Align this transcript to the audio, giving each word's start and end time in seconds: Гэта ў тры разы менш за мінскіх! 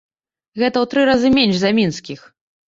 Гэта 0.61 0.77
ў 0.83 0.91
тры 0.93 1.03
разы 1.09 1.31
менш 1.37 1.55
за 1.65 1.71
мінскіх! 1.81 2.19